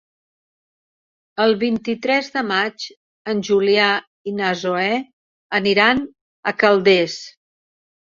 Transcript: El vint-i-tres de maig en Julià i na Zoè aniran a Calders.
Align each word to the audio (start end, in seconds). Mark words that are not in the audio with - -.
El 1.43 1.51
vint-i-tres 1.63 2.29
de 2.37 2.41
maig 2.51 2.85
en 3.33 3.43
Julià 3.49 3.89
i 4.31 4.33
na 4.39 4.49
Zoè 4.63 4.87
aniran 5.59 6.01
a 6.53 6.55
Calders. 6.65 7.19